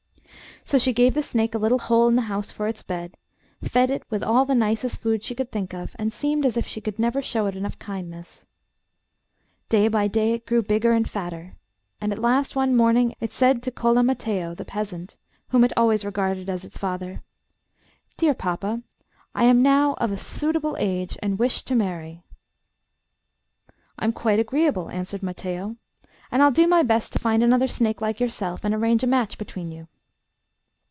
So 0.63 0.77
she 0.77 0.93
gave 0.93 1.15
the 1.15 1.23
snake 1.23 1.55
a 1.55 1.57
little 1.57 1.79
hole 1.79 2.07
in 2.07 2.15
the 2.15 2.21
house 2.21 2.51
for 2.51 2.67
its 2.67 2.83
bed, 2.83 3.17
fed 3.63 3.89
it 3.89 4.03
with 4.11 4.21
all 4.23 4.45
the 4.45 4.53
nicest 4.53 4.97
food 4.97 5.23
she 5.23 5.33
could 5.33 5.51
think 5.51 5.73
of, 5.73 5.95
and 5.97 6.13
seemed 6.13 6.45
as 6.45 6.55
if 6.55 6.67
she 6.67 6.81
never 6.99 7.19
could 7.19 7.25
show 7.25 7.47
it 7.47 7.55
enough 7.55 7.79
kindness. 7.79 8.45
Day 9.69 9.87
by 9.87 10.07
day 10.07 10.33
it 10.33 10.45
grew 10.45 10.61
bigger 10.61 10.91
and 10.93 11.09
fatter, 11.09 11.55
and 11.99 12.13
at 12.13 12.19
last 12.19 12.55
one 12.55 12.75
morning 12.77 13.15
it 13.19 13.31
said 13.31 13.63
to 13.63 13.71
Cola 13.71 14.03
Mattheo, 14.03 14.53
the 14.55 14.63
peasant, 14.63 15.17
whom 15.49 15.63
it 15.63 15.73
always 15.75 16.05
regarded 16.05 16.47
as 16.47 16.63
its 16.63 16.77
father, 16.77 17.21
'Dear 18.17 18.35
papa, 18.35 18.83
I 19.33 19.45
am 19.45 19.63
now 19.63 19.93
of 19.95 20.11
a 20.11 20.17
suitable 20.17 20.77
age 20.79 21.17
and 21.23 21.39
wish 21.39 21.63
to 21.63 21.73
marry.' 21.75 22.21
'I'm 23.97 24.13
quite 24.13 24.39
agreeable,' 24.39 24.91
answered 24.91 25.23
Mattheo, 25.23 25.75
'and 26.31 26.43
I'll 26.43 26.51
do 26.51 26.67
my 26.67 26.83
best 26.83 27.11
to 27.13 27.19
find 27.19 27.41
another 27.41 27.67
snake 27.67 27.99
like 27.99 28.19
yourself 28.19 28.63
and 28.63 28.75
arrange 28.75 29.03
a 29.03 29.07
match 29.07 29.39
between 29.39 29.71
you. 29.71 29.87